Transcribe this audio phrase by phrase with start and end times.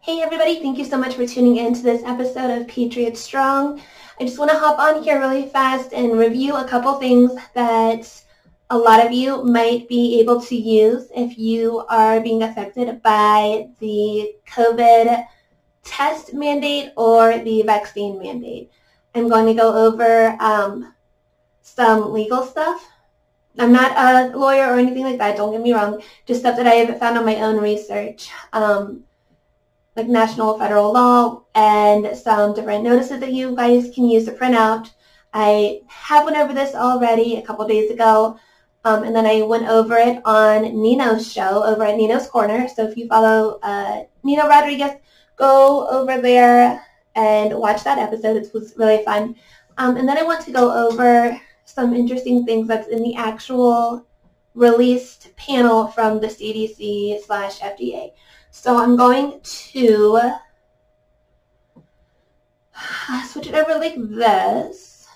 [0.00, 3.82] Hey everybody, thank you so much for tuning in to this episode of Patriot Strong.
[4.20, 8.22] I just want to hop on here really fast and review a couple things that
[8.70, 13.68] a lot of you might be able to use if you are being affected by
[13.80, 15.26] the COVID
[15.82, 18.70] test mandate or the vaccine mandate.
[19.14, 20.94] I'm going to go over um,
[21.62, 22.86] some legal stuff.
[23.58, 26.66] I'm not a lawyer or anything like that, don't get me wrong, just stuff that
[26.66, 28.30] I have found on my own research.
[28.52, 29.02] Um,
[29.96, 34.54] like national federal law and some different notices that you guys can use to print
[34.54, 34.92] out.
[35.32, 38.38] I have went over this already a couple days ago.
[38.84, 42.68] Um, and then I went over it on Nino's show over at Nino's Corner.
[42.68, 44.92] So if you follow uh, Nino Rodriguez,
[45.34, 46.86] go over there
[47.16, 48.36] and watch that episode.
[48.36, 49.34] It was really fun.
[49.78, 54.06] Um, and then I want to go over some interesting things that's in the actual
[54.56, 58.12] released panel from the CDC slash FDA.
[58.50, 60.32] So I'm going to
[63.28, 65.06] switch it over like this.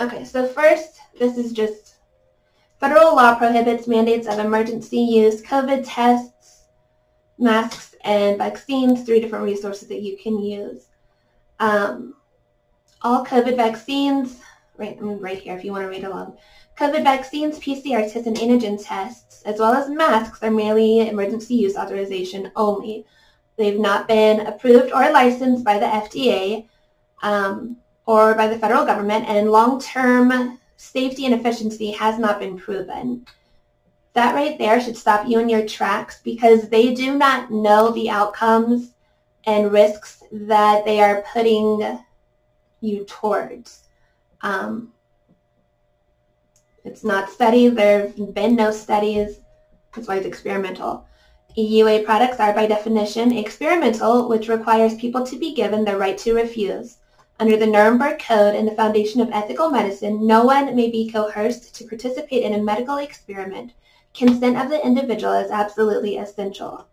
[0.00, 1.96] Okay, so first, this is just
[2.78, 6.66] federal law prohibits mandates of emergency use COVID tests,
[7.36, 10.86] masks, and vaccines, three different resources that you can use.
[11.58, 12.14] Um,
[13.02, 14.40] all COVID vaccines,
[14.76, 16.38] right, right here if you want to read along.
[16.78, 21.76] COVID vaccines, PCR tests, and antigen tests, as well as masks, are merely emergency use
[21.76, 23.04] authorization only.
[23.56, 26.68] They've not been approved or licensed by the FDA
[27.20, 33.26] um, or by the federal government, and long-term safety and efficiency has not been proven.
[34.12, 38.08] That right there should stop you in your tracks because they do not know the
[38.08, 38.92] outcomes
[39.46, 41.98] and risks that they are putting
[42.80, 43.82] you towards.
[44.42, 44.92] Um,
[46.88, 47.76] it's not studied.
[47.76, 49.40] There have been no studies.
[49.94, 51.06] That's why it's experimental.
[51.56, 56.34] EUA products are by definition experimental, which requires people to be given the right to
[56.34, 56.96] refuse.
[57.40, 61.74] Under the Nuremberg Code and the Foundation of Ethical Medicine, no one may be coerced
[61.74, 63.72] to participate in a medical experiment.
[64.14, 66.86] Consent of the individual is absolutely essential.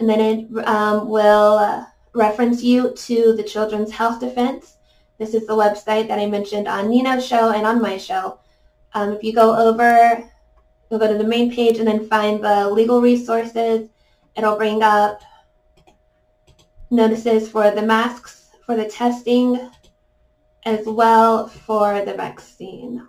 [0.00, 1.84] And then it um, will uh,
[2.14, 4.76] reference you to the Children's Health Defense.
[5.18, 8.38] This is the website that I mentioned on Nino's show and on my show.
[8.94, 10.24] Um, if you go over,
[10.90, 13.88] you'll go to the main page and then find the legal resources.
[14.36, 15.20] It'll bring up
[16.90, 19.70] notices for the masks, for the testing,
[20.64, 23.06] as well for the vaccine.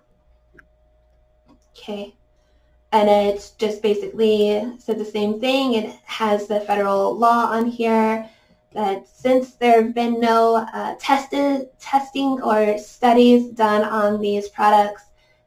[1.71, 2.15] Okay.
[2.91, 5.73] And it just basically said the same thing.
[5.73, 8.29] It has the federal law on here
[8.73, 15.03] that since there have been no uh, tested, testing or studies done on these products,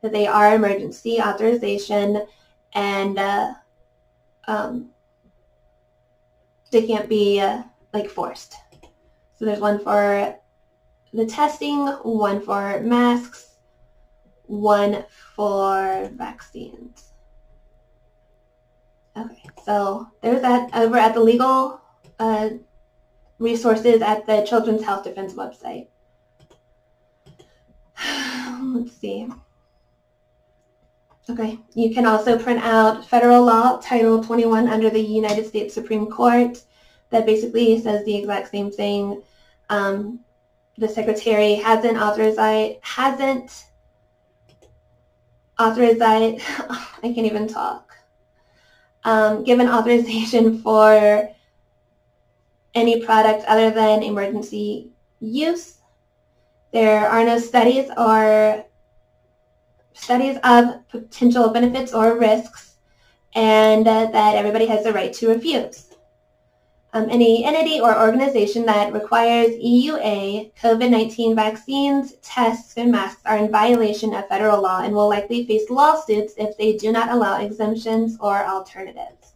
[0.09, 2.27] they are emergency authorization
[2.75, 3.55] and uh,
[4.49, 4.91] um,
[6.71, 8.55] they can't be uh, like forced.
[9.35, 10.37] So there's one for
[11.13, 13.57] the testing, one for masks,
[14.45, 15.05] one
[15.37, 17.13] for vaccines.
[19.17, 21.81] Okay, so there's that over at the legal
[22.19, 22.51] uh,
[23.39, 25.89] resources at the Children's Health Defense website.
[28.63, 29.29] Let's see.
[31.31, 36.11] Okay, you can also print out federal law title 21 under the United States Supreme
[36.11, 36.61] Court
[37.11, 39.23] that basically says the exact same thing.
[39.71, 40.21] Um,
[40.79, 43.65] the secretary hasn't authorized, hasn't
[45.61, 46.43] authorized, I
[47.03, 47.95] can't even talk,
[49.05, 51.29] um, given authorization for
[52.75, 54.91] any product other than emergency
[55.21, 55.79] use.
[56.73, 58.65] There are no studies or
[59.95, 62.77] studies of potential benefits or risks,
[63.35, 65.93] and uh, that everybody has the right to refuse.
[66.95, 73.51] Um, any entity or organization that requires EUA COVID-19 vaccines, tests, and masks are in
[73.51, 78.19] violation of federal law and will likely face lawsuits if they do not allow exemptions
[78.21, 79.33] or alternatives.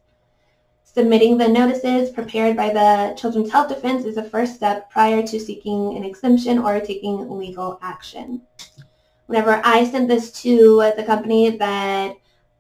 [0.84, 5.40] Submitting the notices prepared by the Children's Health Defense is a first step prior to
[5.40, 8.42] seeking an exemption or taking legal action
[9.26, 12.14] whenever I sent this to the company that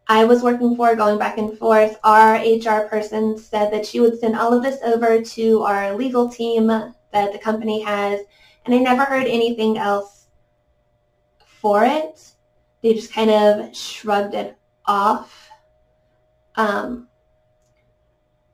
[0.08, 4.18] I was working for, going back and forth, our HR person said that she would
[4.18, 8.20] send all of this over to our legal team that the company has,
[8.64, 10.26] and I never heard anything else
[11.60, 12.32] for it.
[12.82, 15.50] They just kind of shrugged it off.
[16.54, 17.08] Um,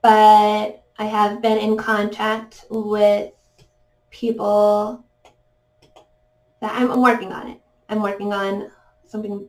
[0.00, 3.32] but I have been in contact with
[4.10, 5.04] people
[6.60, 7.61] that I'm, I'm working on it.
[7.92, 8.70] I'm working on
[9.06, 9.46] something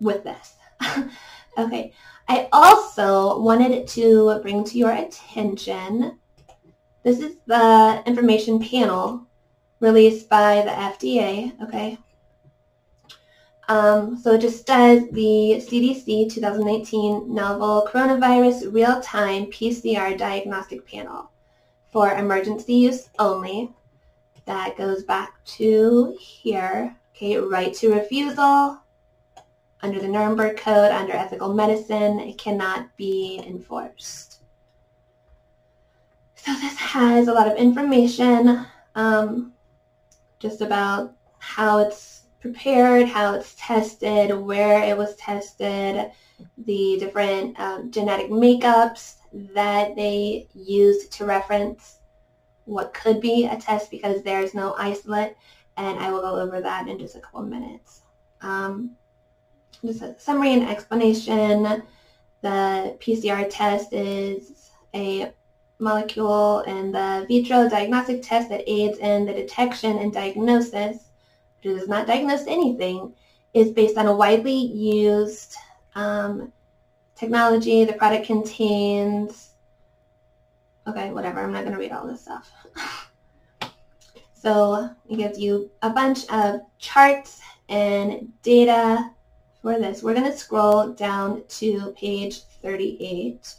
[0.00, 0.54] with this.
[1.58, 1.92] okay.
[2.28, 6.18] I also wanted to bring to your attention,
[7.02, 9.26] this is the information panel
[9.80, 11.98] released by the FDA, okay?
[13.68, 21.30] Um, so it just does the CDC 2019 Novel Coronavirus Real-Time PCR Diagnostic Panel
[21.90, 23.72] for emergency use only.
[24.44, 28.78] That goes back to here, okay, right to refusal,
[29.82, 34.42] under the Nuremberg Code, under ethical medicine, it cannot be enforced.
[36.34, 38.64] So this has a lot of information
[38.94, 39.52] um,
[40.38, 46.10] just about how it's prepared, how it's tested, where it was tested,
[46.56, 49.16] the different um, genetic makeups
[49.54, 51.98] that they used to reference
[52.64, 55.36] what could be a test because there's no isolate,
[55.76, 58.02] and I will go over that in just a couple minutes.
[58.42, 58.96] Um,
[59.84, 61.82] just a summary and explanation.
[62.42, 65.32] The PCR test is a
[65.78, 71.04] molecule in the vitro diagnostic test that aids in the detection and diagnosis,
[71.62, 73.14] which does not diagnose anything,
[73.54, 75.56] is based on a widely used
[75.94, 76.52] um,
[77.16, 77.84] technology.
[77.84, 79.50] The product contains,
[80.86, 82.50] okay, whatever, I'm not going to read all this stuff.
[84.40, 89.10] so it gives you a bunch of charts and data
[89.60, 90.02] for this.
[90.02, 93.54] We're going to scroll down to page 38.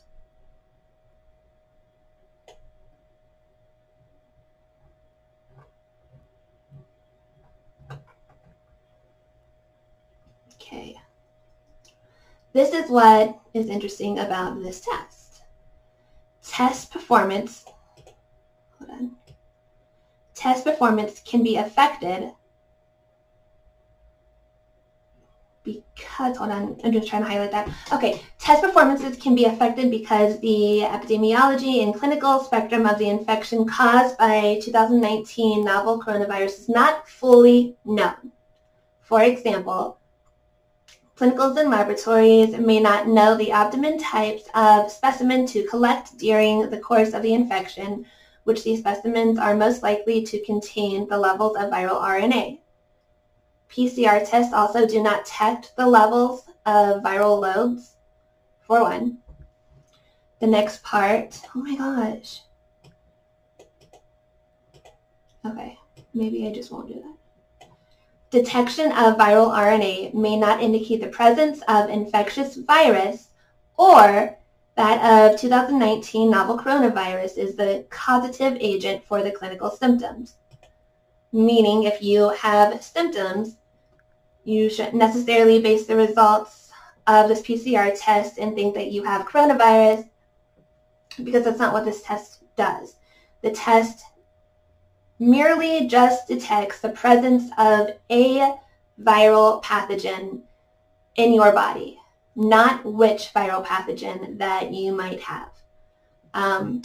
[10.55, 10.95] Okay.
[12.53, 15.41] This is what is interesting about this test.
[16.43, 17.65] Test performance.
[20.41, 22.31] Test performance can be affected
[25.63, 27.69] because, hold on, I'm just trying to highlight that.
[27.93, 33.67] Okay, test performances can be affected because the epidemiology and clinical spectrum of the infection
[33.67, 38.31] caused by 2019 novel coronavirus is not fully known.
[39.01, 39.99] For example,
[41.15, 46.79] clinicals and laboratories may not know the optimum types of specimen to collect during the
[46.79, 48.07] course of the infection,
[48.43, 52.59] which these specimens are most likely to contain the levels of viral RNA.
[53.69, 57.95] PCR tests also do not test the levels of viral loads,
[58.61, 59.17] for one.
[60.39, 62.41] The next part, oh my gosh.
[65.45, 65.77] Okay,
[66.13, 67.67] maybe I just won't do that.
[68.31, 73.29] Detection of viral RNA may not indicate the presence of infectious virus
[73.77, 74.37] or
[74.81, 80.37] that of 2019 novel coronavirus is the causative agent for the clinical symptoms.
[81.31, 83.57] Meaning if you have symptoms
[84.43, 86.71] you shouldn't necessarily base the results
[87.05, 90.09] of this PCR test and think that you have coronavirus
[91.23, 92.95] because that's not what this test does.
[93.43, 94.03] The test
[95.19, 98.55] merely just detects the presence of a
[98.99, 100.41] viral pathogen
[101.17, 101.99] in your body,
[102.35, 105.49] not which viral pathogen that you might have.
[106.33, 106.81] Um,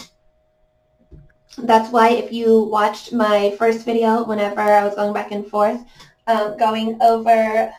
[1.59, 5.81] that's why if you watched my first video whenever I was going back and forth,
[6.27, 7.73] um, going over,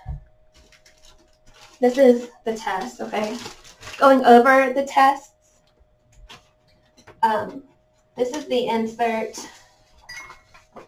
[1.79, 3.37] this is the test, okay?
[3.97, 5.33] Going over the tests.
[7.21, 7.63] Um,
[8.15, 9.37] this is the insert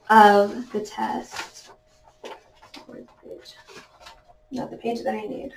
[0.09, 1.71] of the test.
[4.51, 5.53] Not the page that I need.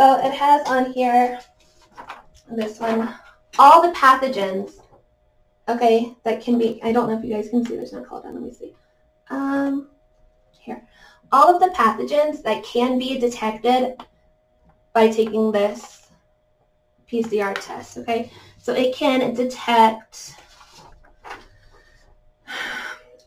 [0.00, 1.38] So it has on here,
[2.50, 3.14] this one,
[3.58, 4.72] all the pathogens
[5.68, 8.24] Okay, that can be, I don't know if you guys can see, there's not called
[8.24, 8.74] down, let me see.
[9.28, 9.88] Um,
[10.58, 10.82] here.
[11.30, 13.98] All of the pathogens that can be detected
[14.94, 16.08] by taking this
[17.12, 18.32] PCR test, okay?
[18.58, 20.34] So it can detect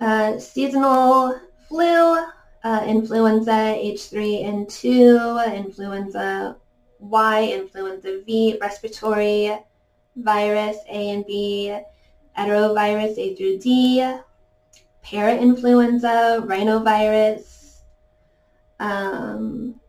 [0.01, 1.39] uh, seasonal
[1.69, 2.25] flu,
[2.63, 6.57] uh, influenza H3N2, influenza
[7.03, 9.57] Y, influenza V, respiratory
[10.15, 11.77] virus A and B,
[12.37, 14.15] enterovirus A through D,
[15.03, 17.81] parainfluenza, rhinovirus,
[18.79, 19.79] um,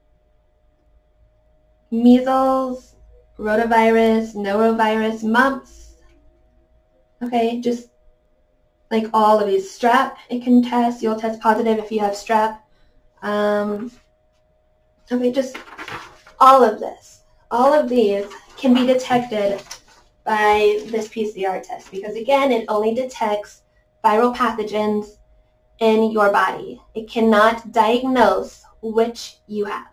[1.91, 2.97] measles,
[3.39, 5.95] rotavirus, norovirus, mumps.
[7.23, 7.89] Okay, just
[8.91, 9.71] like all of these.
[9.71, 11.03] Strep, it can test.
[11.03, 12.59] You'll test positive if you have strep.
[13.23, 13.91] Um,
[15.11, 15.57] okay, just
[16.45, 17.23] all of this.
[17.51, 18.27] All of these
[18.59, 19.63] can be detected
[20.25, 23.63] by this PCR test because again, it only detects
[24.05, 25.17] viral pathogens
[25.79, 26.83] in your body.
[26.95, 29.87] It cannot diagnose which you have.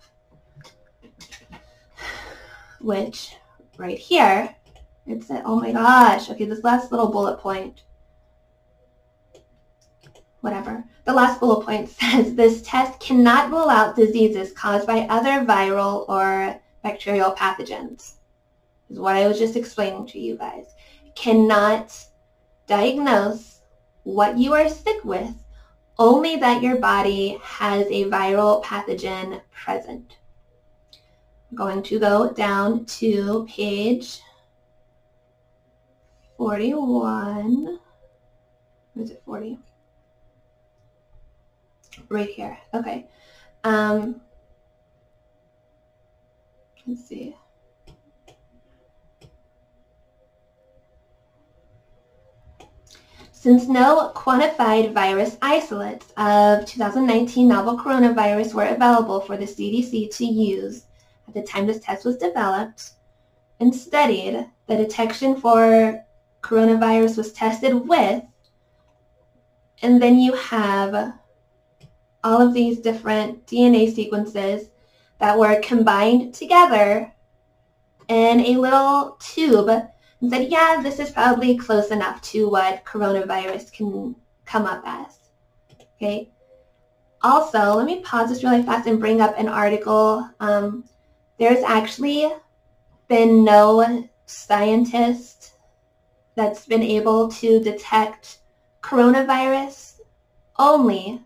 [2.81, 3.36] Which,
[3.77, 4.53] right here,
[5.08, 7.84] it's it oh my gosh, okay, this last little bullet point,
[10.41, 10.84] whatever.
[11.03, 16.08] The last bullet point says this test cannot rule out diseases caused by other viral
[16.08, 18.13] or bacterial pathogens.
[18.89, 20.65] Is what I was just explaining to you guys.
[21.15, 21.98] Cannot
[22.67, 23.62] diagnose
[24.03, 25.34] what you are sick with,
[25.98, 30.17] only that your body has a viral pathogen present.
[31.50, 34.20] I'm going to go down to page
[36.38, 37.79] 41.
[38.96, 39.60] Is it 40?
[42.10, 42.57] Right here.
[42.74, 43.07] Okay.
[43.63, 44.21] Um,
[46.88, 47.36] let's see.
[53.31, 60.25] Since no quantified virus isolates of 2019 novel coronavirus were available for the CDC to
[60.25, 60.86] use
[61.27, 62.91] at the time this test was developed
[63.60, 66.03] and studied, the detection for
[66.41, 68.24] coronavirus was tested with,
[69.81, 71.13] and then you have
[72.24, 74.70] all of these different DNA sequences
[75.20, 77.13] that were combined together
[78.08, 83.72] in a little tube and said, yeah, this is probably close enough to what coronavirus
[83.72, 85.18] can come up as.
[85.96, 86.32] Okay.
[87.24, 90.28] Also, let me pause this really fast and bring up an article.
[90.40, 90.86] Um,
[91.38, 92.32] there's actually
[93.08, 95.54] been no scientist
[96.36, 98.40] that's been able to detect
[98.82, 100.00] coronavirus
[100.58, 101.22] only,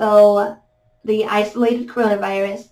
[0.00, 0.56] so
[1.04, 2.68] the isolated coronavirus,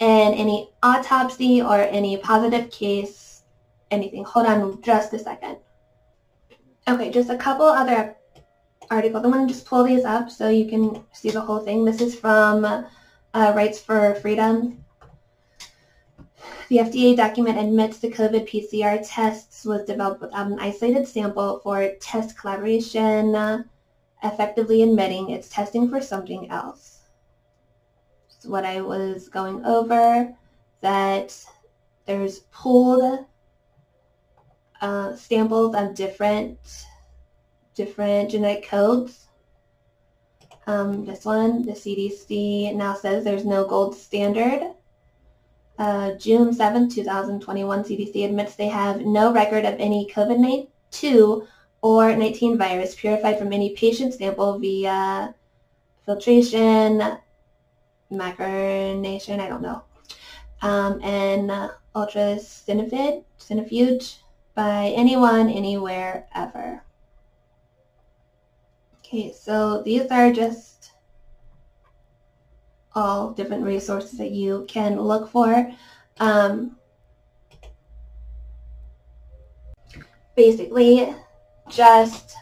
[0.00, 3.44] and any autopsy or any positive case
[3.92, 4.24] anything.
[4.24, 5.58] Hold on just a second.
[6.88, 8.16] Okay, just a couple other
[8.90, 9.24] articles.
[9.24, 11.84] I'm going to just pull these up so you can see the whole thing.
[11.84, 14.84] This is from uh, Rights for Freedom.
[16.68, 21.92] The FDA document admits the COVID PCR tests was developed without an isolated sample for
[22.00, 23.68] test collaboration,
[24.22, 27.00] effectively admitting it's testing for something else.
[28.44, 30.34] What I was going over,
[30.80, 31.46] that
[32.06, 33.24] there's pooled
[34.80, 36.58] uh, samples of different
[37.74, 39.26] different genetic codes.
[40.66, 44.74] Um, this one, the CDC now says there's no gold standard.
[45.78, 51.46] Uh, June 7, 2021, CDC admits they have no record of any COVID-19
[51.82, 55.34] or 19 virus purified from any patient sample via
[56.06, 57.02] filtration,
[58.10, 59.82] macronation, I don't know,
[60.62, 64.16] um, and uh, ultracentrifuge
[64.54, 66.82] by anyone, anywhere, ever.
[68.98, 70.92] Okay, so these are just
[72.94, 75.72] all different resources that you can look for.
[76.20, 76.76] Um,
[80.36, 81.14] basically,
[81.72, 82.34] just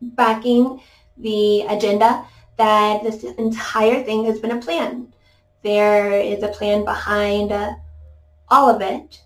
[0.00, 0.80] backing
[1.16, 2.26] the agenda
[2.58, 5.12] that this entire thing has been a plan.
[5.62, 7.52] There is a plan behind
[8.48, 9.22] all of it.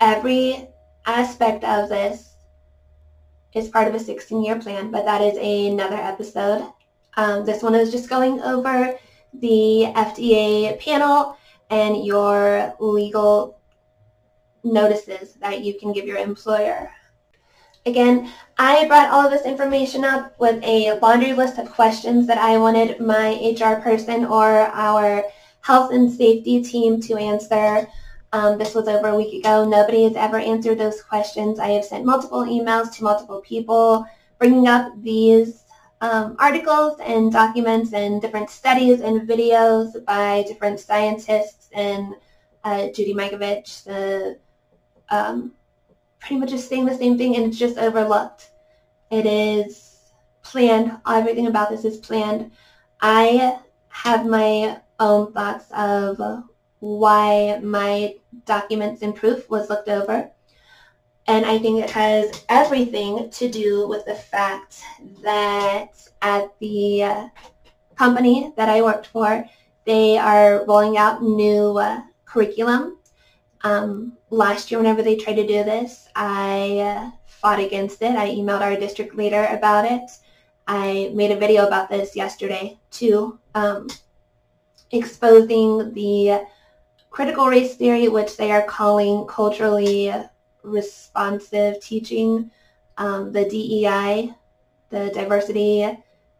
[0.00, 0.68] Every
[1.04, 2.34] aspect of this
[3.54, 6.70] is part of a 16-year plan, but that is another episode.
[7.16, 8.98] Um, this one is just going over
[9.40, 11.36] the FDA panel
[11.70, 13.58] and your legal
[14.64, 16.90] notices that you can give your employer.
[17.86, 22.36] Again, I brought all of this information up with a laundry list of questions that
[22.36, 25.22] I wanted my HR person or our
[25.60, 27.86] health and safety team to answer.
[28.32, 29.64] Um, this was over a week ago.
[29.64, 31.60] Nobody has ever answered those questions.
[31.60, 34.04] I have sent multiple emails to multiple people
[34.40, 35.62] bringing up these
[36.00, 42.16] um, articles and documents and different studies and videos by different scientists and
[42.64, 44.38] uh, Judy Mikovits, the,
[45.08, 45.52] um,
[46.20, 48.50] pretty much just saying the same thing and it's just overlooked.
[49.10, 49.96] It is
[50.42, 50.98] planned.
[51.06, 52.50] Everything about this is planned.
[53.00, 53.58] I
[53.88, 56.44] have my own thoughts of
[56.80, 60.30] why my documents and proof was looked over.
[61.28, 64.80] And I think it has everything to do with the fact
[65.22, 65.90] that
[66.22, 67.30] at the
[67.96, 69.44] company that I worked for,
[69.84, 72.98] they are rolling out new uh, curriculum.
[73.62, 78.16] Um, last year, whenever they tried to do this, I uh, fought against it.
[78.16, 80.10] I emailed our district leader about it.
[80.66, 83.88] I made a video about this yesterday, too, um,
[84.90, 86.44] exposing the
[87.10, 90.12] critical race theory, which they are calling culturally
[90.62, 92.50] responsive teaching,
[92.98, 94.34] um, the DEI,
[94.90, 95.88] the diversity,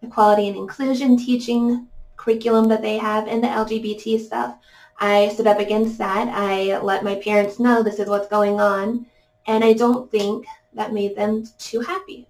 [0.02, 4.56] equality, and inclusion teaching, curriculum that they have in the LGBT stuff.
[4.98, 6.28] I stood up against that.
[6.28, 9.06] I let my parents know this is what's going on.
[9.46, 12.28] And I don't think that made them too happy.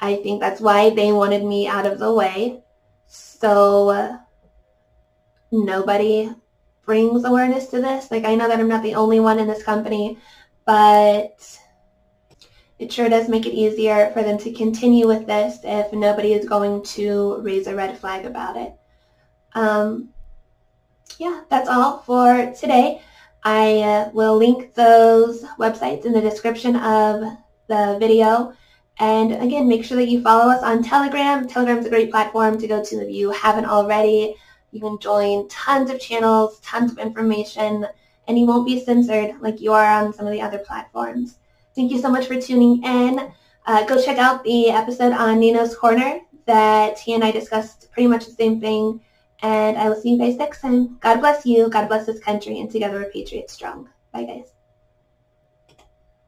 [0.00, 2.62] I think that's why they wanted me out of the way.
[3.06, 4.18] So uh,
[5.50, 6.30] nobody
[6.84, 8.10] brings awareness to this.
[8.10, 10.18] Like I know that I'm not the only one in this company,
[10.64, 11.58] but
[12.78, 16.48] it sure does make it easier for them to continue with this if nobody is
[16.48, 18.74] going to raise a red flag about it.
[19.54, 20.10] Um,
[21.18, 23.02] yeah, that's all for today.
[23.44, 27.22] I uh, will link those websites in the description of
[27.68, 28.52] the video.
[28.98, 31.46] And again, make sure that you follow us on Telegram.
[31.46, 34.34] Telegram is a great platform to go to if you haven't already.
[34.72, 37.86] You can join tons of channels, tons of information,
[38.26, 41.38] and you won't be censored like you are on some of the other platforms.
[41.74, 43.32] Thank you so much for tuning in.
[43.66, 48.06] Uh, go check out the episode on Nino's Corner that he and I discussed pretty
[48.06, 49.00] much the same thing.
[49.42, 50.98] And I will see you guys next time.
[51.00, 51.68] God bless you.
[51.68, 52.58] God bless this country.
[52.60, 53.88] And together we're Patriots strong.
[54.12, 54.55] Bye, guys.